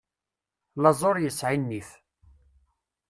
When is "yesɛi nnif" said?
1.19-1.89